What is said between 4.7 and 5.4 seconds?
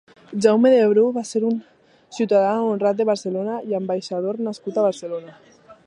a Barcelona.